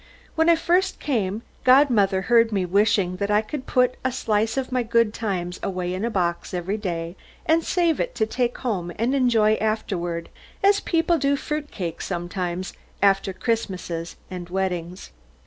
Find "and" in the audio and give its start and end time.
7.45-7.63, 8.95-9.13, 14.31-14.49